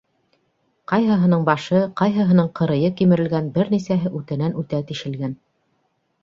Ҡайһыһының 0.93 1.43
башы, 1.49 1.81
ҡайһыһының 2.01 2.49
ҡырыйы 2.61 2.89
кимерелгән, 3.03 3.51
бер 3.59 3.71
нисәһе 3.75 4.13
үтәнән-үтә 4.21 4.83
тишелгән. 4.91 5.39